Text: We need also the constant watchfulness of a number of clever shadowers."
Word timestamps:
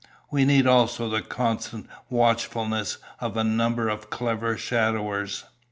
We 0.31 0.45
need 0.45 0.65
also 0.65 1.07
the 1.11 1.21
constant 1.21 1.87
watchfulness 2.09 2.97
of 3.19 3.37
a 3.37 3.43
number 3.43 3.87
of 3.87 4.09
clever 4.09 4.57
shadowers." 4.57 5.43